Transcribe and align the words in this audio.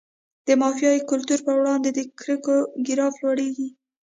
د 0.47 0.49
مافیایي 0.61 1.01
کلتور 1.11 1.39
په 1.47 1.51
وړاندې 1.59 1.89
د 1.93 1.99
کرکو 2.19 2.55
ګراف 2.87 3.13
لوړیږي. 3.23 3.67